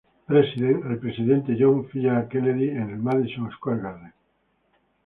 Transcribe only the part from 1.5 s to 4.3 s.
John F. Kennedy en el Madison Square Garden.